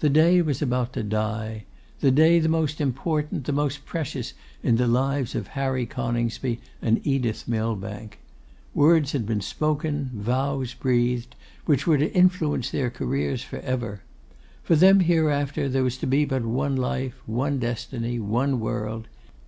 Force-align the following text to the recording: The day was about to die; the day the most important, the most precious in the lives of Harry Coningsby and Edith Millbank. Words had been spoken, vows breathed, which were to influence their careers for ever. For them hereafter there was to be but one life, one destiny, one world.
The 0.00 0.08
day 0.08 0.42
was 0.42 0.60
about 0.60 0.94
to 0.94 1.04
die; 1.04 1.64
the 2.00 2.10
day 2.10 2.40
the 2.40 2.48
most 2.48 2.80
important, 2.80 3.44
the 3.44 3.52
most 3.52 3.86
precious 3.86 4.32
in 4.64 4.78
the 4.78 4.88
lives 4.88 5.36
of 5.36 5.46
Harry 5.54 5.86
Coningsby 5.86 6.58
and 6.82 7.00
Edith 7.06 7.46
Millbank. 7.46 8.18
Words 8.74 9.12
had 9.12 9.24
been 9.26 9.40
spoken, 9.40 10.10
vows 10.12 10.74
breathed, 10.74 11.36
which 11.66 11.86
were 11.86 11.98
to 11.98 12.12
influence 12.14 12.70
their 12.72 12.90
careers 12.90 13.44
for 13.44 13.60
ever. 13.60 14.00
For 14.64 14.74
them 14.74 14.98
hereafter 14.98 15.68
there 15.68 15.84
was 15.84 15.98
to 15.98 16.06
be 16.08 16.24
but 16.24 16.42
one 16.44 16.74
life, 16.74 17.14
one 17.24 17.60
destiny, 17.60 18.18
one 18.18 18.58
world. 18.58 19.06